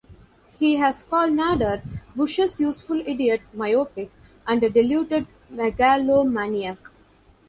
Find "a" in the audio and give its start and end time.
4.63-4.67